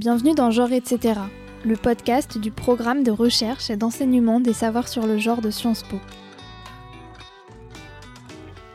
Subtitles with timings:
[0.00, 1.20] Bienvenue dans Genre etc.,
[1.62, 5.82] le podcast du programme de recherche et d'enseignement des savoirs sur le genre de Sciences
[5.82, 5.98] Po.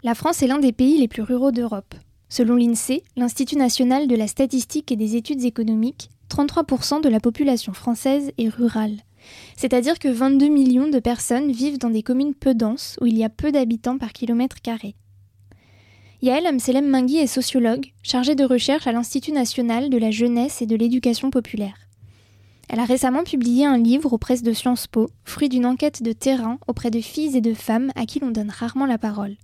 [0.04, 1.96] La France est l'un des pays les plus ruraux d'Europe.
[2.30, 7.74] Selon l'INSEE, l'Institut national de la statistique et des études économiques, 33% de la population
[7.74, 8.98] française est rurale.
[9.58, 13.24] C'est-à-dire que 22 millions de personnes vivent dans des communes peu denses où il y
[13.24, 14.94] a peu d'habitants par kilomètre carré.
[16.26, 20.66] Yael Amselem Mingui est sociologue, chargée de recherche à l'Institut national de la jeunesse et
[20.66, 21.78] de l'éducation populaire.
[22.68, 26.14] Elle a récemment publié un livre aux presses de Sciences Po, fruit d'une enquête de
[26.14, 29.36] terrain auprès de filles et de femmes à qui l'on donne rarement la parole.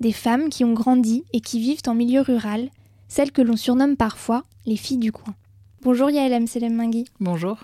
[0.00, 2.70] Des femmes qui ont grandi et qui vivent en milieu rural,
[3.06, 5.36] celles que l'on surnomme parfois les filles du coin.
[5.82, 7.04] Bonjour Yael Amselem Mingui.
[7.20, 7.56] Bonjour.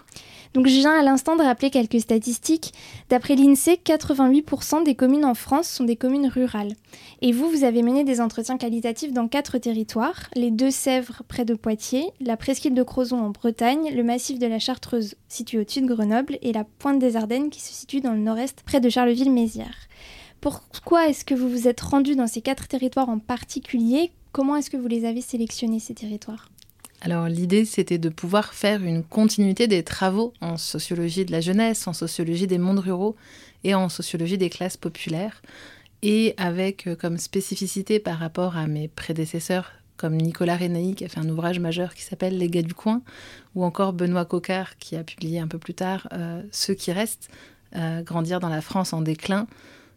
[0.55, 2.73] Donc je viens à l'instant de rappeler quelques statistiques.
[3.09, 6.75] D'après l'INSEE, 88% des communes en France sont des communes rurales.
[7.23, 11.55] Et vous, vous avez mené des entretiens qualitatifs dans quatre territoires, les Deux-Sèvres près de
[11.55, 15.93] Poitiers, la presqu'île de Crozon en Bretagne, le massif de la Chartreuse situé au-dessus de
[15.93, 19.89] Grenoble et la pointe des Ardennes qui se situe dans le nord-est près de Charleville-Mézières.
[20.41, 24.13] Pourquoi est-ce que vous vous êtes rendu dans ces quatre territoires en particulier?
[24.31, 26.49] Comment est-ce que vous les avez sélectionnés, ces territoires?
[27.05, 31.87] Alors l'idée, c'était de pouvoir faire une continuité des travaux en sociologie de la jeunesse,
[31.87, 33.15] en sociologie des mondes ruraux
[33.63, 35.43] et en sociologie des classes populaires,
[36.01, 41.09] et avec euh, comme spécificité par rapport à mes prédécesseurs comme Nicolas Renaï qui a
[41.09, 43.03] fait un ouvrage majeur qui s'appelle Les gars du coin,
[43.55, 47.29] ou encore Benoît Coquart qui a publié un peu plus tard euh, Ceux qui restent,
[47.77, 49.47] euh, Grandir dans la France en déclin,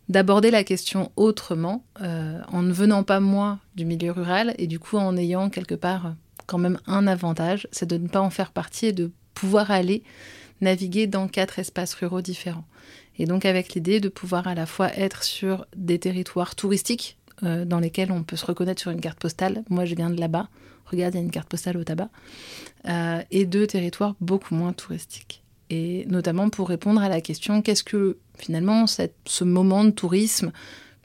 [0.10, 4.98] d'aborder la question autrement, en ne venant pas moi du milieu rural et du coup
[4.98, 6.14] en ayant quelque part
[6.48, 10.04] quand même un avantage, c'est de ne pas en faire partie et de pouvoir aller
[10.62, 12.66] naviguer dans quatre espaces ruraux différents.
[13.20, 17.66] Et donc avec l'idée de pouvoir à la fois être sur des territoires touristiques euh,
[17.66, 19.64] dans lesquels on peut se reconnaître sur une carte postale.
[19.70, 20.50] Moi, je viens de là-bas.
[20.86, 22.10] Regarde, il y a une carte postale au tabac.
[22.88, 25.44] Euh, et deux territoires beaucoup moins touristiques.
[25.70, 30.52] Et notamment pour répondre à la question qu'est-ce que finalement ce moment de tourisme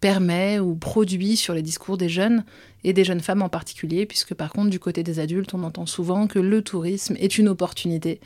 [0.02, 2.44] permet ou produit sur les discours des jeunes
[2.82, 5.86] et des jeunes femmes en particulier, puisque par contre du côté des adultes, on entend
[5.86, 8.20] souvent que le tourisme est une opportunité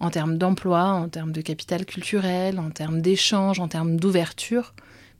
[0.00, 4.72] en termes d'emploi, en termes de capital culturel, en termes d'échange, en termes d'ouverture.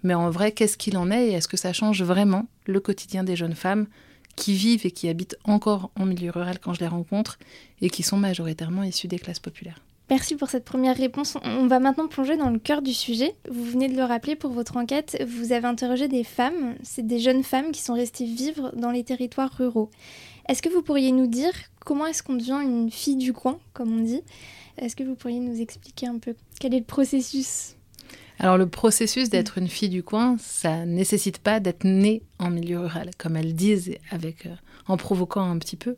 [0.03, 3.23] Mais en vrai, qu'est-ce qu'il en est et est-ce que ça change vraiment le quotidien
[3.23, 3.87] des jeunes femmes
[4.37, 7.39] qui vivent et qui habitent encore en milieu rural quand je les rencontre
[7.83, 9.83] et qui sont majoritairement issues des classes populaires?
[10.11, 11.39] Merci pour cette première réponse.
[11.45, 13.37] On va maintenant plonger dans le cœur du sujet.
[13.49, 17.21] Vous venez de le rappeler pour votre enquête, vous avez interrogé des femmes, c'est des
[17.21, 19.89] jeunes femmes qui sont restées vivre dans les territoires ruraux.
[20.49, 21.53] Est-ce que vous pourriez nous dire
[21.85, 24.23] comment est-ce qu'on devient une fille du coin, comme on dit?
[24.79, 27.77] Est-ce que vous pourriez nous expliquer un peu quel est le processus?
[28.41, 32.81] Alors le processus d'être une fille du coin, ça nécessite pas d'être née en milieu
[32.81, 34.55] rural, comme elles disent, avec, euh,
[34.87, 35.97] en provoquant un petit peu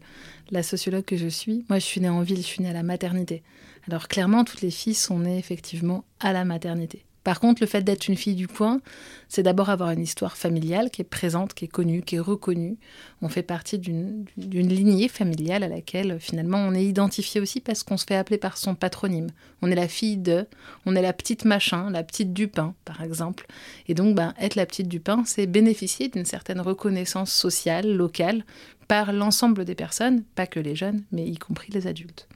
[0.50, 1.64] la sociologue que je suis.
[1.68, 3.42] Moi, je suis née en ville, je suis née à la maternité.
[3.88, 7.04] Alors clairement, toutes les filles sont nées effectivement à la maternité.
[7.24, 8.80] Par contre, le fait d'être une fille du coin,
[9.28, 12.76] c'est d'abord avoir une histoire familiale qui est présente, qui est connue, qui est reconnue.
[13.20, 17.96] On fait partie d'une lignée familiale à laquelle finalement on est identifié aussi parce qu'on
[17.96, 19.28] se fait appeler par son patronyme.
[19.62, 20.46] On est la fille de,
[20.84, 23.46] on est la petite machin, la petite du pain, par exemple.
[23.86, 28.44] Et donc, ben, être la petite du pain, c'est bénéficier d'une certaine reconnaissance sociale, locale,
[28.88, 32.28] par l'ensemble des personnes, pas que les jeunes, mais y compris les adultes.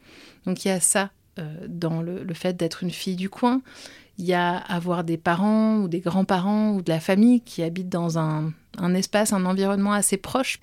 [0.46, 3.60] Donc il y a ça euh, dans le, fait d'être une fille du coin.
[4.18, 7.88] Il y a avoir des parents ou des grands-parents ou de la famille qui habitent
[7.88, 8.52] dans un,
[8.94, 10.58] espace, un environnement assez proche.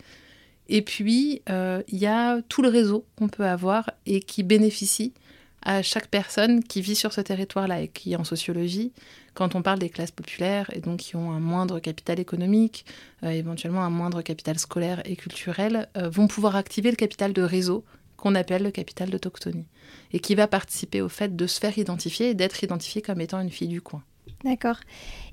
[0.70, 5.14] Et puis, euh, il y a tout le réseau qu'on peut avoir et qui bénéficie
[5.62, 8.92] à chaque personne qui vit sur ce territoire-là et qui, en sociologie,
[9.34, 12.86] quand on parle des classes populaires et donc qui ont un moindre capital économique,
[13.24, 17.86] euh, éventuellement un moindre capital scolaire et culturel, vont pouvoir activer le capital de réseau
[18.24, 19.68] qu'on appelle le capital d'autochtonie,
[20.14, 23.42] et qui va participer au fait de se faire identifier et d'être identifié comme étant
[23.42, 24.02] une fille du coin.
[24.46, 24.78] D'accord.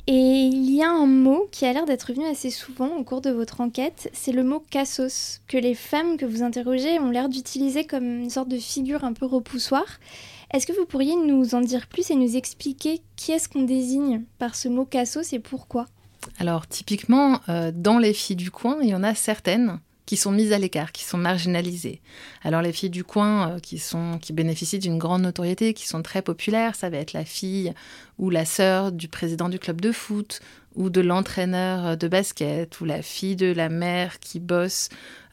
[0.08, 3.20] Et il y a un mot qui a l'air d'être venu assez souvent au cours
[3.20, 7.28] de votre enquête, c'est le mot cassos, que les femmes que vous interrogez ont l'air
[7.28, 10.00] d'utiliser comme une sorte de figure un peu repoussoire.
[10.52, 14.24] Est-ce que vous pourriez nous en dire plus et nous expliquer qui est-ce qu'on désigne
[14.40, 15.86] par ce mot cassos et pourquoi?
[16.40, 19.78] Alors typiquement, euh, dans les filles du coin, il y en a certaines
[20.10, 22.00] qui sont mises à l'écart, qui sont marginalisées.
[22.42, 26.02] Alors les filles du coin euh, qui, sont, qui bénéficient d'une grande notoriété, qui sont
[26.02, 27.72] très populaires, ça va être la fille
[28.18, 30.40] ou la sœur du président du club de foot
[30.74, 34.88] ou de l'entraîneur de basket ou la fille de la mère qui bosse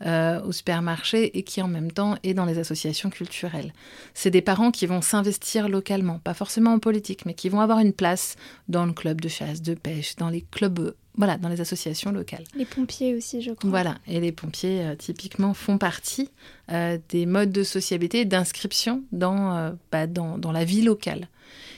[0.05, 3.73] euh, au supermarché et qui en même temps est dans les associations culturelles.
[4.13, 7.79] C'est des parents qui vont s'investir localement, pas forcément en politique, mais qui vont avoir
[7.79, 8.35] une place
[8.67, 12.43] dans le club de chasse, de pêche, dans les clubs voilà, dans les associations locales.
[12.55, 13.69] Les pompiers aussi, je crois.
[13.69, 16.29] Voilà, et les pompiers, euh, typiquement, font partie
[16.71, 21.27] euh, des modes de sociabilité et d'inscription dans, bah, dans, dans, la vie locale.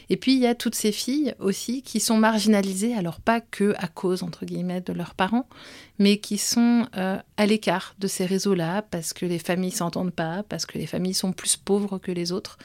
[0.09, 3.73] Et puis, il y a toutes ces filles aussi qui sont marginalisées, alors pas que
[3.77, 5.47] à cause, entre guillemets, de leurs parents,
[5.99, 10.65] mais qui sont à l'écart de ces réseaux-là parce que les familles s'entendent pas, parce
[10.65, 12.57] que les familles sont plus pauvres que les autres,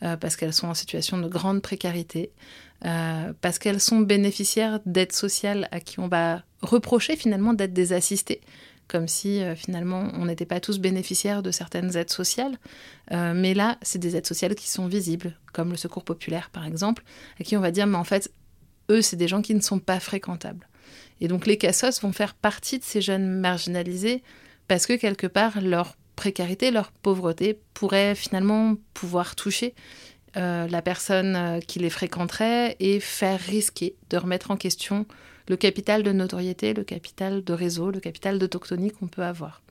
[0.00, 2.32] parce qu'elles sont en situation de grande précarité.
[2.84, 7.92] Euh, parce qu'elles sont bénéficiaires d'aides sociales à qui on va reprocher finalement d'être des
[7.92, 8.40] assistés,
[8.88, 12.58] comme si euh, finalement on n'était pas tous bénéficiaires de certaines aides sociales.
[13.12, 16.66] Euh, mais là, c'est des aides sociales qui sont visibles, comme le secours populaire par
[16.66, 17.04] exemple,
[17.38, 18.32] à qui on va dire, mais en fait,
[18.90, 20.66] eux, c'est des gens qui ne sont pas fréquentables.
[21.20, 24.22] Et donc les cassos vont faire partie de ces jeunes marginalisés
[24.66, 29.74] parce que quelque part, leur précarité, leur pauvreté pourrait finalement pouvoir toucher
[30.36, 35.06] euh, la personne qui les fréquenterait et faire risquer de remettre en question
[35.48, 39.62] le capital de notoriété, le capital de réseau, le capital d'autochtonie qu'on peut avoir.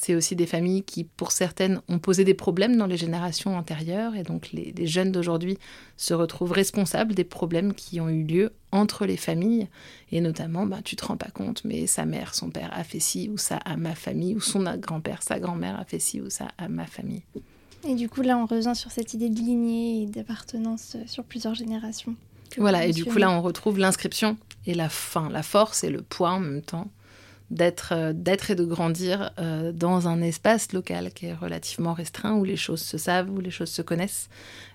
[0.00, 4.14] C'est aussi des familles qui, pour certaines, ont posé des problèmes dans les générations antérieures,
[4.14, 5.58] et donc les, jeunes d'aujourd'hui
[5.96, 9.66] se retrouvent responsables des problèmes qui ont eu lieu entre les familles,
[10.12, 13.00] et notamment, ben, tu te rends pas compte, mais sa mère, son père a fait
[13.00, 16.30] ci, ou ça à ma famille, ou son grand-père, sa grand-mère a fait ci, ou
[16.30, 17.22] ça à ma famille.
[17.84, 21.54] Et du coup, là, on revient sur cette idée de lignée et d'appartenance sur plusieurs
[21.54, 22.14] générations.
[22.56, 24.36] Voilà, et du coup, là, on retrouve l'inscription
[24.66, 26.90] et la fin, la force et le poids en même temps
[27.50, 32.34] d'être euh, d'être et de grandir euh, dans un espace local qui est relativement restreint,
[32.34, 34.28] où les choses se savent, où les choses se connaissent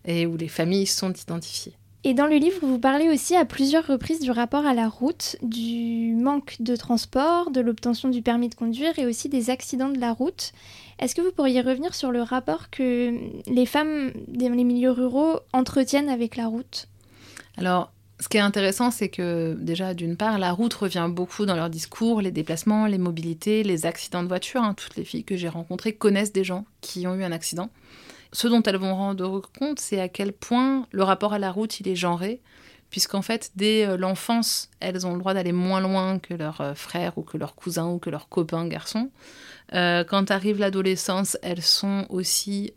[0.05, 1.73] et où les familles sont identifiées.
[2.05, 5.37] Et dans le livre, vous parlez aussi à plusieurs reprises du rapport à la route,
[5.41, 10.01] du manque de transport, de l'obtention du permis de conduire et aussi des accidents de
[10.01, 10.51] la route.
[10.99, 13.17] Est-ce que vous pourriez revenir sur le rapport que
[13.47, 16.89] les femmes dans les milieux ruraux entretiennent avec la route?
[17.57, 21.55] Alors, ce qui est intéressant, c'est que déjà, d'une part, la route revient beaucoup dans
[21.55, 24.61] leur discours, les déplacements, les mobilités, les accidents de voiture.
[24.61, 24.73] Hein.
[24.75, 27.69] Toutes les filles que j'ai rencontrées connaissent des gens qui ont eu un accident.
[28.31, 31.79] Ce dont elles vont rendre compte, c'est à quel point le rapport à la route,
[31.79, 32.41] il est genré,
[32.89, 36.73] puisqu'en fait, dès euh, l'enfance, elles ont le droit d'aller moins loin que leurs euh,
[36.75, 39.11] frères ou que leurs cousins ou que leurs copains garçons.
[39.73, 42.73] Euh, quand arrive l'adolescence, elles sont aussi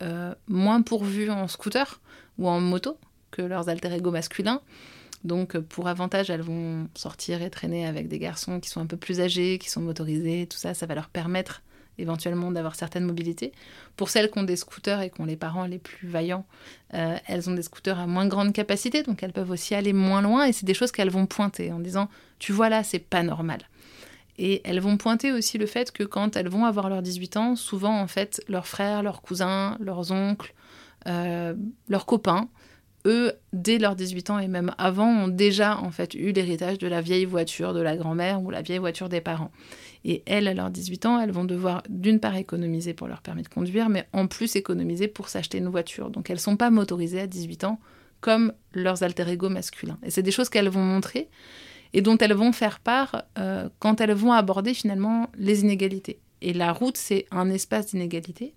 [0.48, 2.00] moins pourvues en scooter
[2.38, 2.98] ou en moto
[3.30, 4.60] que leurs alter ego masculins.
[5.24, 8.96] Donc, pour avantage, elles vont sortir et traîner avec des garçons qui sont un peu
[8.96, 11.62] plus âgés, qui sont motorisés, tout ça, ça va leur permettre
[11.98, 13.52] éventuellement d'avoir certaines mobilités.
[13.96, 16.46] Pour celles qui ont des scooters et qui ont les parents les plus vaillants,
[16.94, 20.22] euh, elles ont des scooters à moins grande capacité, donc elles peuvent aussi aller moins
[20.22, 22.08] loin, et c'est des choses qu'elles vont pointer en disant,
[22.38, 23.60] tu vois là, c'est pas normal.
[24.38, 27.56] Et elles vont pointer aussi le fait que quand elles vont avoir leurs 18 ans,
[27.56, 30.54] souvent en fait leurs frères, leurs cousins, leurs oncles,
[31.06, 31.54] euh,
[31.88, 32.48] leurs copains,
[33.06, 36.86] eux, dès leurs 18 ans et même avant, ont déjà en fait eu l'héritage de
[36.86, 39.52] la vieille voiture de la grand-mère ou la vieille voiture des parents.
[40.04, 43.42] Et elles, à leurs 18 ans, elles vont devoir d'une part économiser pour leur permis
[43.42, 46.10] de conduire, mais en plus économiser pour s'acheter une voiture.
[46.10, 47.80] Donc elles ne sont pas motorisées à 18 ans
[48.20, 49.98] comme leurs alter ego masculins.
[50.02, 51.28] Et c'est des choses qu'elles vont montrer
[51.92, 56.18] et dont elles vont faire part euh, quand elles vont aborder finalement les inégalités.
[56.42, 58.54] Et la route, c'est un espace d'inégalité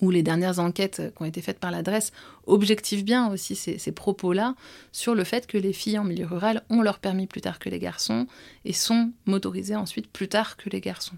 [0.00, 2.12] où les dernières enquêtes qui ont été faites par l'adresse
[2.46, 4.54] objectivent bien aussi ces, propos-là
[4.92, 7.68] sur le fait que les filles en milieu rural ont leur permis plus tard que
[7.68, 8.26] les garçons
[8.64, 11.16] et sont motorisées ensuite plus tard que les garçons.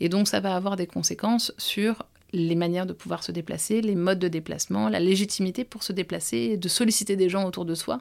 [0.00, 3.94] Et donc ça va avoir des conséquences sur les manières de pouvoir se déplacer, les
[3.94, 8.00] modes de déplacement, la légitimité pour se déplacer de solliciter des gens autour de soi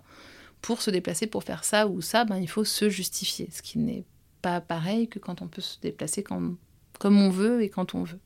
[0.61, 3.79] pour se déplacer, pour faire ça ou ça, ben, il faut se justifier, ce qui
[3.79, 4.05] n'est
[4.41, 6.57] pas pareil que quand on peut se déplacer comme
[7.03, 8.19] on veut et quand on veut.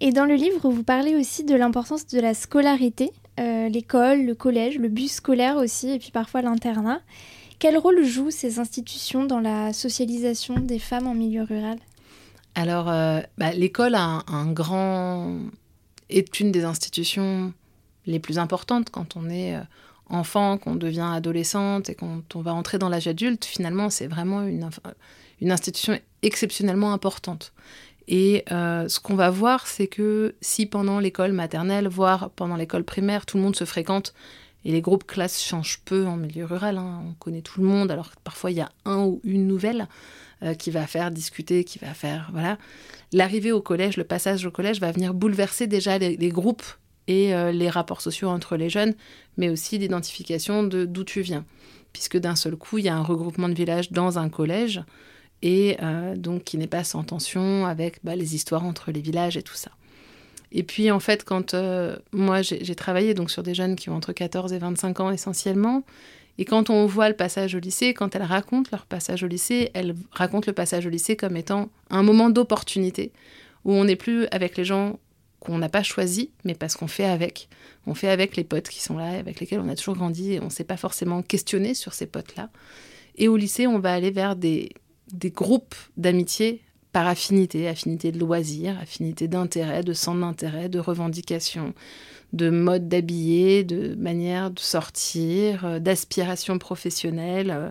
[0.00, 4.34] Et dans le livre, vous parlez aussi de l'importance de la scolarité, euh, l'école, le
[4.34, 7.00] collège, le bus scolaire aussi, et puis parfois l'internat.
[7.58, 11.78] Quel rôle jouent ces institutions dans la socialisation des femmes en milieu rural?
[12.54, 15.36] Alors, euh, bah, l'école a un, grand...
[16.08, 17.52] est une des institutions
[18.06, 19.60] les plus importantes quand on est euh,
[20.08, 24.42] enfant, qu'on devient adolescente et quand on va entrer dans l'âge adulte, finalement, c'est vraiment
[24.42, 24.70] une,
[25.40, 27.52] une, institution exceptionnellement importante.
[28.10, 32.82] Et euh, ce qu'on va voir, c'est que si pendant l'école maternelle, voire pendant l'école
[32.82, 34.14] primaire, tout le monde se fréquente,
[34.64, 37.90] et les groupes classes changent peu en milieu rural, hein, on connaît tout le monde,
[37.90, 39.88] alors parfois il y a un ou une nouvelle
[40.42, 42.30] euh, qui va faire discuter, qui va faire...
[42.32, 42.56] Voilà.
[43.12, 46.64] L'arrivée au collège, le passage au collège va venir bouleverser déjà les, les groupes
[47.08, 48.94] et euh, les rapports sociaux entre les jeunes,
[49.36, 51.44] mais aussi l'identification de d'où tu viens.
[51.92, 54.82] Puisque d'un seul coup, il y a un regroupement de villages dans un collège,
[55.42, 59.36] et euh, donc qui n'est pas sans tension avec bah, les histoires entre les villages
[59.36, 59.70] et tout ça.
[60.50, 63.94] Et puis en fait, quand euh, moi j'ai travaillé donc sur des jeunes qui ont
[63.94, 65.84] entre 14 et 25 ans essentiellement,
[66.38, 69.70] Et quand on voit le passage au lycée, quand elles racontent leur passage au lycée,
[69.74, 73.12] elles racontent le passage au lycée comme étant un moment d'opportunité,
[73.64, 74.98] où on n'est plus avec les gens
[75.40, 77.48] qu'on n'a pas choisis, mais parce qu'on fait avec.
[77.86, 80.40] On fait avec les potes qui sont là, avec lesquels on a toujours grandi, et
[80.40, 82.50] on ne s'est pas forcément questionné sur ces potes-là.
[83.16, 84.70] Et au lycée, on va aller vers des,
[85.12, 86.62] des groupes d'amitié
[86.92, 91.74] par affinité, affinité de loisirs, affinité d'intérêt, de centre d'intérêt, de revendications,
[92.32, 97.70] de mode d'habiller, de manière de sortir, euh, d'aspiration professionnelle euh,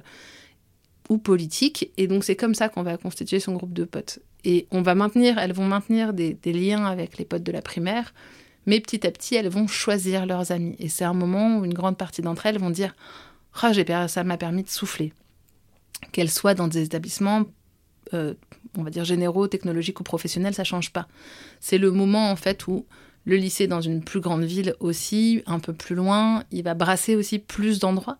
[1.09, 1.91] ou politique.
[1.97, 4.19] Et donc c'est comme ça qu'on va constituer son groupe de potes.
[4.43, 8.13] Et on va maintenir, elles vont maintenir des, liens avec les potes de la primaire,
[8.65, 10.75] mais petit à petit elles vont choisir leurs amis.
[10.79, 12.95] Et c'est un moment où une grande partie d'entre elles vont dire,
[13.63, 15.11] oh, ça m'a permis de souffler.
[16.11, 17.45] Qu'elles soient dans des établissements
[18.13, 18.33] euh,
[18.77, 21.07] on va dire généraux, technologiques ou professionnels, ça change pas.
[21.59, 22.85] C'est le moment en fait où
[23.25, 27.15] le lycée dans une plus grande ville aussi, un peu plus loin, il va brasser
[27.15, 28.17] aussi plus d'endroits,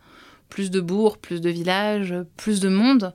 [0.50, 3.14] plus de bourgs, plus de villages, plus de monde.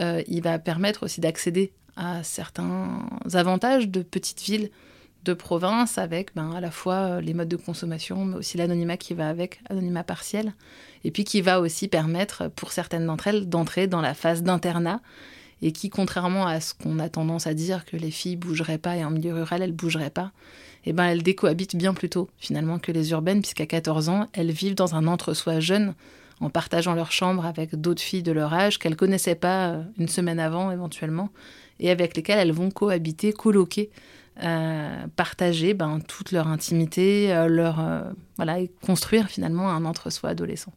[0.00, 4.70] Euh, il va permettre aussi d'accéder à certains avantages de petites villes
[5.24, 8.96] de province avec ben, à la fois euh, les modes de consommation, mais aussi l'anonymat
[8.96, 10.52] qui va avec, anonymat partiel,
[11.04, 15.00] et puis qui va aussi permettre pour certaines d'entre elles d'entrer dans la phase d'internat.
[15.64, 18.96] Et qui, contrairement à ce qu'on a tendance à dire que les filles bougeraient pas
[18.96, 20.32] et en milieu rural elles bougeraient pas,
[20.84, 24.50] eh ben elles décohabitent bien plus tôt finalement que les urbaines, puisqu'à 14 ans, elles
[24.50, 25.94] vivent dans un entre-soi jeune
[26.40, 30.08] en partageant leur chambre avec d'autres filles de leur âge qu'elles connaissaient pas euh, une
[30.08, 31.30] semaine avant éventuellement,
[31.78, 33.90] et avec lesquelles elles vont cohabiter, coloquer,
[34.42, 37.84] euh, partager ben, toute leur intimité, euh, leur
[38.36, 40.72] voilà, et construire finalement un entre-soi adolescent.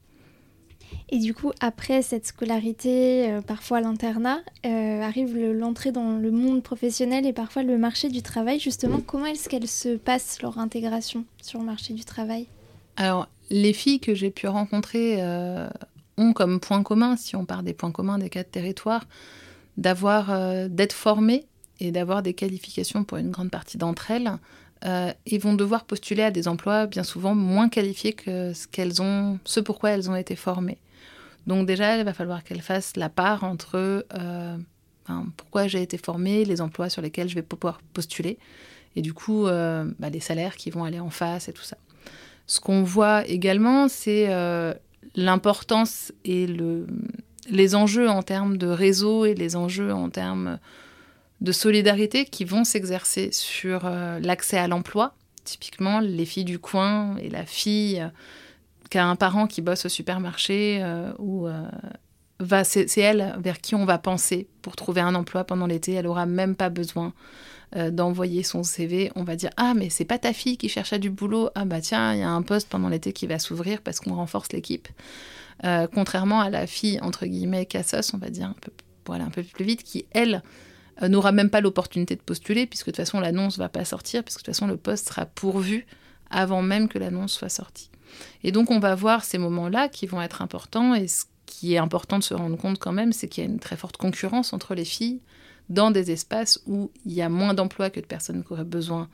[1.10, 6.64] Et du coup, après cette scolarité, euh, parfois l'internat, euh, arrive l'entrée dans le monde
[6.64, 8.60] professionnel et parfois le marché du travail.
[8.60, 12.48] Justement, comment est-ce qu'elle se passe leur intégration sur le marché du travail?
[12.98, 15.68] Alors, les filles que j'ai pu rencontrer euh,
[16.18, 19.06] ont comme point commun, si on part des points communs des quatre territoires,
[19.78, 21.44] d'avoir d'être formées
[21.80, 24.32] et d'avoir des qualifications pour une grande partie d'entre elles.
[25.26, 29.40] et vont devoir postuler à des emplois bien souvent moins qualifiés que ce qu'elles ont,
[29.44, 30.78] ce pourquoi elles ont été formées.
[31.48, 34.58] Donc déjà, il va falloir qu'elle fasse la part entre euh,
[35.38, 38.38] pourquoi j'ai été formée, les emplois sur lesquels je vais pouvoir postuler,
[38.96, 41.78] et du coup, euh, bah, les salaires qui vont aller en face et tout ça.
[42.48, 44.74] Ce qu'on voit également, c'est euh,
[45.16, 46.88] l'importance et le,
[47.50, 50.60] les enjeux en termes de réseau et les enjeux en termes
[51.42, 55.16] de solidarité qui vont s'exercer sur l'accès à l'emploi.
[55.44, 58.02] Typiquement, les filles du coin et la fille
[58.90, 61.68] qu'à un parent qui bosse au supermarché euh, ou euh,
[62.64, 65.94] c'est, elle vers qui on va penser pour trouver un emploi pendant l'été.
[65.94, 67.14] Elle aura même pas besoin
[67.76, 69.12] euh, d'envoyer son CV.
[69.16, 71.50] On va dire ah mais c'est pas ta fille qui cherchait du boulot.
[71.56, 74.16] Ah bah tiens il y a un poste pendant l'été qui va s'ouvrir parce qu'on
[74.16, 74.88] renforce l'équipe.
[75.94, 78.48] contrairement à la fille entre guillemets cassos, on va dire
[79.10, 80.42] un peu plus vite qui elle
[81.02, 84.40] n'aura même pas l'opportunité de postuler puisque de toute façon l'annonce va pas sortir puisque
[84.40, 85.86] de toute façon le poste sera pourvu
[86.30, 87.90] avant même que l'annonce soit sortie.
[88.44, 90.94] Et donc on va voir ces moments-là qui vont être importants.
[90.94, 93.50] Et ce qui est important de se rendre compte quand même, c'est qu'il y a
[93.50, 95.22] une très forte concurrence entre les filles
[95.70, 99.10] dans des espaces où il y a moins d'emplois que de personnes qui auraient besoin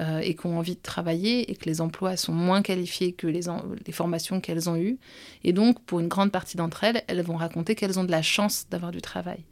[0.00, 3.26] euh, et qui ont envie de travailler et que les emplois sont moins qualifiés que
[3.26, 4.98] les formations qu'elles ont eues.
[5.42, 8.22] Et donc, pour une grande partie d'entre elles, elles vont raconter qu'elles ont de la
[8.22, 9.44] chance d'avoir du travail.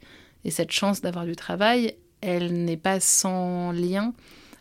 [0.45, 4.13] Et cette chance d'avoir du travail, elle n'est pas sans lien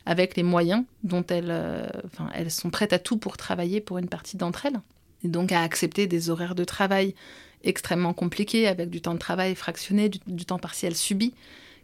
[0.06, 1.86] avec les moyens dont elles, euh,
[2.34, 4.80] elles sont prêtes à tout pour travailler pour une partie d'entre elles.
[5.22, 7.14] Et donc à accepter des horaires de travail
[7.62, 11.34] extrêmement compliqués, avec du temps de travail fractionné, du, temps partiel subi,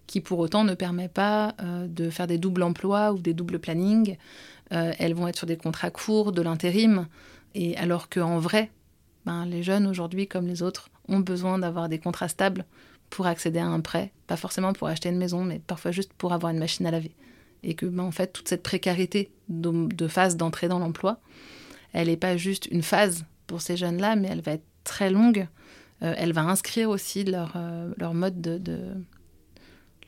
[0.07, 3.59] qui pour autant ne permet pas euh, de faire des doubles emplois ou des doubles
[3.59, 4.17] plannings.
[4.73, 7.07] Euh, elles vont être sur des contrats courts, de l'intérim,
[7.55, 8.71] et alors qu'en vrai,
[9.27, 12.65] ben, les jeunes aujourd'hui, comme les autres, ont besoin d'avoir des contrats stables
[13.11, 16.33] pour accéder à un prêt, pas forcément pour acheter une maison, mais parfois juste pour
[16.33, 17.13] avoir une machine à laver
[17.63, 21.21] et que ben, en fait toute cette précarité de, phase d'entrée dans l'emploi,
[21.93, 25.49] elle n'est pas juste une phase pour ces jeunes-là, mais elle va être très longue.
[26.03, 28.95] Euh, elle va inscrire aussi leur, euh, leur, mode de,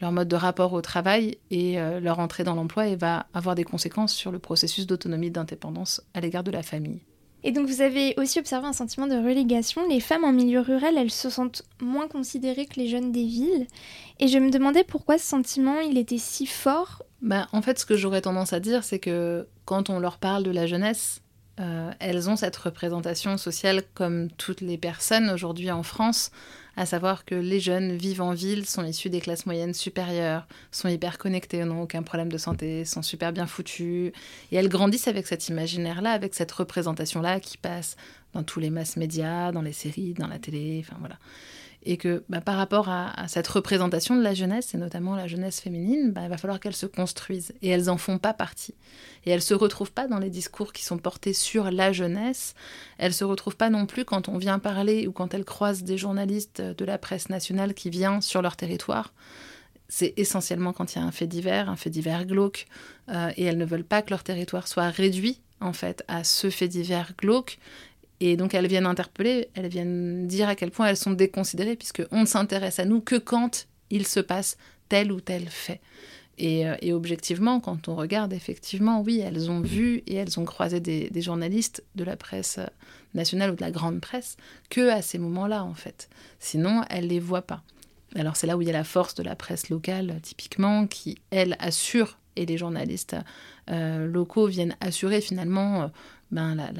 [0.01, 3.55] leur mode de rapport au travail et euh, leur entrée dans l'emploi et va avoir
[3.55, 7.01] des conséquences sur le processus d'autonomie d'indépendance à l'égard de la famille.
[7.45, 9.87] Et donc vous avez aussi observé un sentiment de relégation.
[9.89, 13.67] Les femmes en milieu rural, elles se sentent moins considérées que les jeunes des villes.
[14.21, 17.03] Et je me demandais pourquoi ce sentiment, il était si fort.
[17.21, 20.45] Bah, en fait, ce que j'aurais tendance à dire, c'est que quand on leur parle
[20.45, 21.23] de la jeunesse,
[21.61, 26.31] euh, elles ont cette représentation sociale comme toutes les personnes aujourd'hui en France,
[26.77, 30.89] à savoir que les jeunes vivent en ville, sont issus des classes moyennes supérieures, sont
[30.89, 34.13] hyper connectés, n'ont aucun problème de santé, sont super bien foutus.
[34.51, 37.97] Et elles grandissent avec cet imaginaire-là, avec cette représentation-là qui passe
[38.33, 41.19] dans tous les masses médias, dans les séries, dans la télé, enfin voilà
[41.85, 45.61] et que bah, par rapport à, cette représentation de la jeunesse, et notamment la jeunesse
[45.61, 48.75] féminine, bah, il va falloir qu'elles se construisent, et elles n'en font pas partie.
[49.25, 52.55] Et elles ne se retrouvent pas dans les discours qui sont portés sur la jeunesse,
[52.99, 55.85] elles ne se retrouvent pas non plus quand on vient parler ou quand elles croisent
[55.85, 59.13] des journalistes de la presse nationale qui viennent sur leur territoire.
[59.89, 62.67] C'est essentiellement quand il y a un fait divers, un fait divers glauque,
[63.11, 66.51] euh, et elles ne veulent pas que leur territoire soit réduit en fait à ce
[66.51, 67.59] fait divers glauque
[68.25, 72.21] et donc elles viennent interpeller, elles viennent dire à quel point elles sont déconsidérées, puisqu'on
[72.21, 74.57] ne s'intéresse à nous que quand il se passe
[74.89, 75.81] tel ou tel fait.
[76.39, 80.79] Et, euh, objectivement, quand on regarde, effectivement, oui, elles ont vu et elles ont croisé
[80.79, 82.61] des, journalistes de la presse
[83.13, 84.37] nationale ou de la grande presse
[84.71, 86.09] que à ces moments-là, en fait.
[86.39, 87.65] Sinon, elles les voient pas.
[88.15, 91.19] Alors c'est là où il y a la force de la presse locale, typiquement, qui,
[91.31, 93.17] elle, assure, et les journalistes
[93.69, 95.87] euh, locaux viennent assurer finalement euh,
[96.31, 96.71] ben, la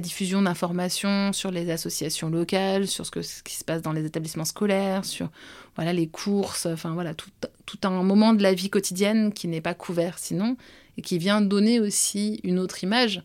[0.00, 4.04] diffusion d'informations sur les associations locales, sur ce, que, ce, qui se passe dans les
[4.04, 5.30] établissements scolaires, sur
[5.76, 7.30] voilà les courses, enfin voilà tout,
[7.64, 10.56] tout un moment de la vie quotidienne qui n'est pas couvert sinon
[10.96, 13.22] et qui vient donner aussi une autre image.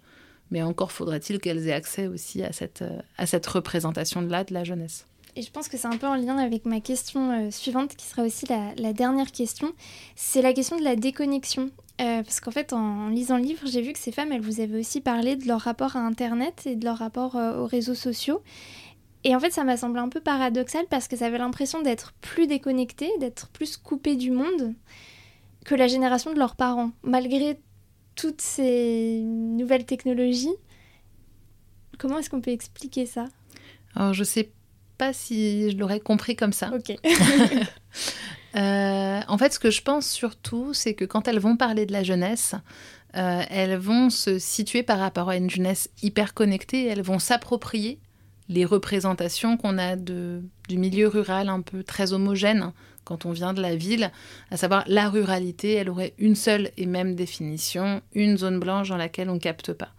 [0.51, 2.83] Mais encore faudrait-il qu'elles aient accès aussi à cette,
[3.17, 5.07] à cette représentation-là de la jeunesse.
[5.35, 8.05] Et je pense que c'est un peu en lien avec ma question euh, suivante, qui
[8.05, 9.73] sera aussi la, dernière question.
[10.15, 11.71] C'est la question de la déconnexion.
[12.01, 14.61] Euh, parce qu'en fait, en, lisant le livre, j'ai vu que ces femmes, elles vous
[14.61, 17.93] avaient aussi parlé de leur rapport à Internet et de leur rapport euh, aux réseaux
[17.93, 18.41] sociaux.
[19.23, 22.13] Et en fait, ça m'a semblé un peu paradoxal parce que ça avait l'impression d'être
[22.19, 24.73] plus déconnectées, d'être plus coupées du monde
[25.65, 26.91] que la génération de leurs parents.
[27.03, 27.59] Malgré
[28.15, 30.55] toutes ces nouvelles technologies,
[31.99, 33.25] comment est-ce qu'on peut expliquer ça?
[33.95, 34.51] Alors, je sais
[34.97, 36.71] pas si je l'aurais compris comme ça.
[36.73, 36.97] Ok.
[38.55, 41.91] Euh, en fait, ce que je pense surtout, c'est que quand elles vont parler de
[41.91, 42.55] la jeunesse,
[43.15, 47.99] euh, elles vont se situer par rapport à une jeunesse hyper connectée, elles vont s'approprier
[48.49, 53.53] les représentations qu'on a de, du milieu rural un peu très homogène quand on vient
[53.53, 54.11] de la ville,
[54.49, 58.97] à savoir la ruralité, elle aurait une seule et même définition, une zone blanche dans
[58.97, 59.89] laquelle on capte pas.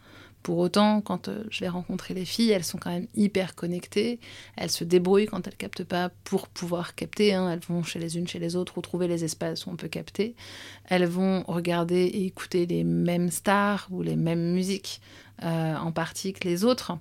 [0.44, 4.20] Pour autant, quand euh, je vais rencontrer les filles, elles sont quand même hyper connectées.
[4.56, 7.32] Elles se débrouillent quand elles captent pas pour pouvoir capter.
[7.32, 7.50] Hein.
[7.50, 9.88] Elles vont chez les unes, chez les autres, ou trouver les espaces où on peut
[9.88, 10.36] capter.
[10.84, 15.00] Elles vont regarder et écouter les mêmes stars ou les mêmes musiques
[15.42, 16.92] euh, en partie que les autres.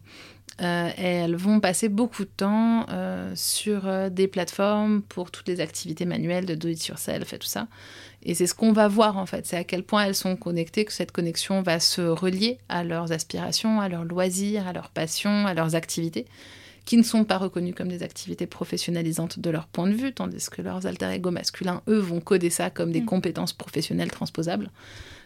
[0.62, 2.86] Euh, et elles vont passer beaucoup de temps
[3.36, 7.68] sur des plateformes pour toutes les activités manuelles de do it yourself et tout ça.
[8.26, 10.86] Et c'est ce qu'on va voir en fait, c'est à quel point elles sont connectées,
[10.86, 15.46] que cette connexion va se relier à leurs aspirations, à leurs loisirs, à leurs passions,
[15.46, 16.26] à leurs activités,
[16.86, 20.50] qui ne sont pas reconnues comme des activités professionnalisantes de leur point de vue, tandis
[20.50, 23.06] que leurs alter ego masculins, eux, vont coder ça comme des mm.
[23.06, 24.70] compétences professionnelles transposables.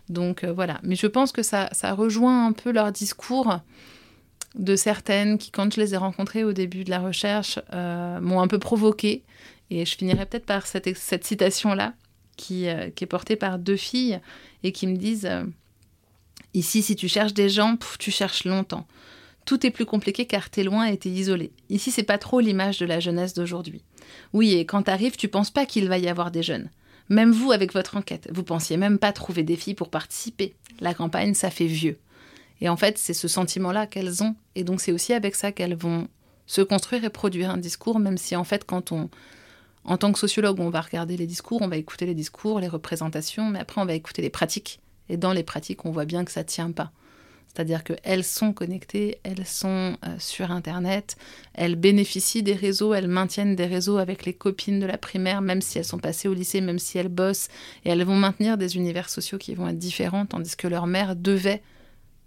[0.10, 3.60] Donc euh, voilà, mais je pense que ça, ça rejoint un peu leur discours
[4.58, 8.42] de certaines qui, quand je les ai rencontrées au début de la recherche, euh, m'ont
[8.42, 9.24] un peu provoqué.
[9.70, 11.94] Et je finirai peut-être par cette, cette citation-là.
[12.52, 14.20] Euh, qui, est portée par deux filles
[14.64, 15.44] et qui me disent euh,
[16.54, 18.88] Ici, si tu cherches des gens, tu cherches longtemps.
[19.46, 21.52] Tout est plus compliqué car t'es loin et t'es isolé.
[21.70, 23.82] Ici, c'est pas trop l'image de la jeunesse d'aujourd'hui.
[24.34, 26.70] Oui, et quand t'arrives, tu penses pas qu'il va y avoir des jeunes.
[27.10, 30.54] Même vous, avec votre enquête, vous pensiez même pas trouver des filles pour participer.
[30.80, 31.98] La campagne, ça fait vieux.
[32.62, 34.36] Et en fait, c'est ce sentiment-là qu'elles ont.
[34.56, 36.08] Et donc, c'est aussi avec ça qu'elles vont
[36.46, 39.10] se construire et produire un discours, même si en fait, quand on
[39.88, 42.68] en tant que sociologue, on va regarder les discours, on va écouter les discours, les
[42.68, 44.82] représentations, mais après on va écouter les pratiques.
[45.08, 46.92] Et dans les pratiques, on voit bien que ça tient pas.
[47.48, 51.16] C'est-à-dire qu'elles sont connectées, elles sont euh, sur Internet,
[51.54, 55.62] elles bénéficient des réseaux, elles maintiennent des réseaux avec les copines de la primaire, même
[55.62, 57.48] si elles sont passées au lycée, même si elles bossent,
[57.86, 61.16] et elles vont maintenir des univers sociaux qui vont être différents, tandis que leur mère
[61.16, 61.64] devait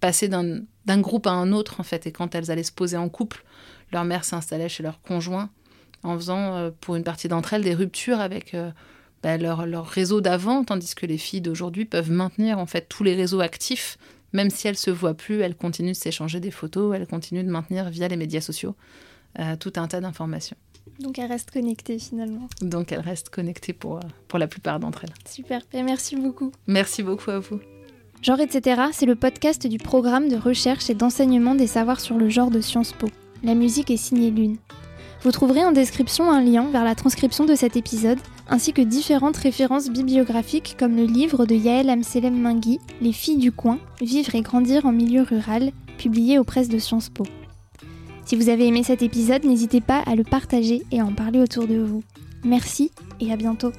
[0.00, 3.08] passer d'un groupe à un autre, en fait, et quand elles allaient se poser en
[3.08, 3.44] couple,
[3.92, 5.50] leur mère s'installait chez leur conjoint,
[6.02, 8.70] en faisant euh, pour une partie d'entre elles des ruptures avec euh,
[9.22, 13.04] bah, leur, leur, réseau d'avant, tandis que les filles d'aujourd'hui peuvent maintenir en fait tous
[13.04, 13.98] les réseaux actifs,
[14.32, 17.50] même si elles se voient plus, elles continuent de s'échanger des photos, elles continuent de
[17.50, 18.74] maintenir via les médias sociaux
[19.38, 20.56] euh, tout un tas d'informations.
[20.98, 22.48] Donc elles restent connectées finalement.
[22.62, 25.14] Donc elles restent connectées pour, pour la plupart d'entre elles.
[25.28, 26.52] Super, et merci beaucoup.
[26.66, 27.60] Merci beaucoup à vous.
[28.22, 32.28] Genre etc., c'est le podcast du programme de recherche et d'enseignement des savoirs sur le
[32.28, 33.06] genre de Sciences Po.
[33.42, 34.58] La musique est signée Lune.
[35.22, 39.38] Vous trouverez en description un lien vers la transcription de cet épisode, ainsi que différentes
[39.38, 44.42] références bibliographiques comme le livre de Yael Amselem Mingui, Les filles du coin, Vivre et
[44.42, 47.24] grandir en milieu rural, publié aux presses de Sciences Po.
[48.26, 51.40] Si vous avez aimé cet épisode, n'hésitez pas à le partager et à en parler
[51.40, 52.02] autour de vous.
[52.44, 53.72] Merci et à bientôt.